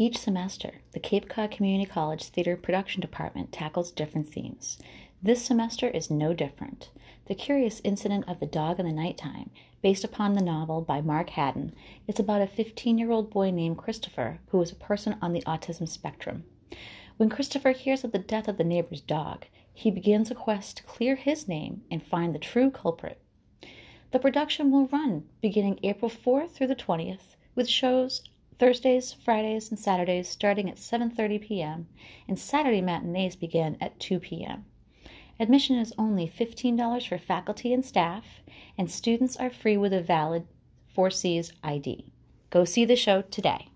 Each 0.00 0.16
semester, 0.16 0.74
the 0.92 1.00
Cape 1.00 1.28
Cod 1.28 1.50
Community 1.50 1.84
College 1.84 2.22
Theater 2.22 2.56
Production 2.56 3.00
Department 3.00 3.50
tackles 3.50 3.90
different 3.90 4.32
themes. 4.32 4.78
This 5.20 5.44
semester 5.44 5.88
is 5.88 6.08
no 6.08 6.32
different. 6.32 6.90
The 7.26 7.34
Curious 7.34 7.80
Incident 7.82 8.28
of 8.28 8.38
the 8.38 8.46
Dog 8.46 8.78
in 8.78 8.86
the 8.86 8.92
Nighttime, 8.92 9.50
based 9.82 10.04
upon 10.04 10.34
the 10.34 10.40
novel 10.40 10.82
by 10.82 11.00
Mark 11.00 11.30
Haddon, 11.30 11.74
is 12.06 12.20
about 12.20 12.42
a 12.42 12.46
15 12.46 12.96
year 12.96 13.10
old 13.10 13.28
boy 13.28 13.50
named 13.50 13.78
Christopher 13.78 14.38
who 14.50 14.62
is 14.62 14.70
a 14.70 14.76
person 14.76 15.16
on 15.20 15.32
the 15.32 15.42
autism 15.42 15.88
spectrum. 15.88 16.44
When 17.16 17.28
Christopher 17.28 17.72
hears 17.72 18.04
of 18.04 18.12
the 18.12 18.20
death 18.20 18.46
of 18.46 18.56
the 18.56 18.62
neighbor's 18.62 19.00
dog, 19.00 19.46
he 19.74 19.90
begins 19.90 20.30
a 20.30 20.36
quest 20.36 20.76
to 20.76 20.84
clear 20.84 21.16
his 21.16 21.48
name 21.48 21.82
and 21.90 22.06
find 22.06 22.32
the 22.32 22.38
true 22.38 22.70
culprit. 22.70 23.20
The 24.12 24.20
production 24.20 24.70
will 24.70 24.86
run 24.86 25.24
beginning 25.42 25.80
April 25.82 26.08
4th 26.08 26.52
through 26.52 26.68
the 26.68 26.76
20th, 26.76 27.34
with 27.56 27.68
shows 27.68 28.22
Thursdays, 28.58 29.12
Fridays, 29.12 29.70
and 29.70 29.78
Saturdays 29.78 30.28
starting 30.28 30.68
at 30.68 30.76
7:30 30.76 31.40
p.m. 31.40 31.86
and 32.26 32.38
Saturday 32.38 32.80
matinees 32.80 33.36
begin 33.36 33.76
at 33.80 34.00
2 34.00 34.18
p.m. 34.18 34.64
Admission 35.38 35.76
is 35.76 35.92
only 35.96 36.26
$15 36.26 37.08
for 37.08 37.18
faculty 37.18 37.72
and 37.72 37.84
staff, 37.84 38.42
and 38.76 38.90
students 38.90 39.36
are 39.36 39.50
free 39.50 39.76
with 39.76 39.92
a 39.92 40.02
valid 40.02 40.46
4Cs 40.96 41.52
ID. 41.62 42.10
Go 42.50 42.64
see 42.64 42.84
the 42.84 42.96
show 42.96 43.22
today. 43.22 43.68